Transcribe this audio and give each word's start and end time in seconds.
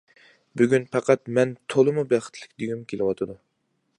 بۈگۈن 0.61 0.87
پەقەت، 0.95 1.21
مەن 1.37 1.51
تولىمۇ 1.75 2.05
بەختلىك 2.13 2.57
دېگۈم 2.63 2.83
كېلىۋاتىدۇ. 2.93 3.37